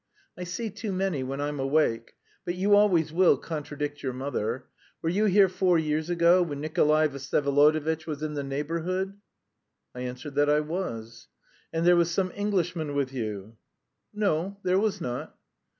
[0.35, 2.15] "I see too many when I'm awake.
[2.43, 4.65] But you always will contradict your mother.
[5.03, 9.19] Were you here four years ago when Nikolay Vsyevolodovitch was in the neighbourhood?"
[9.93, 11.27] I answered that I was.
[11.71, 13.57] "And there was some Englishman with you?"
[14.11, 15.35] "No, there was not."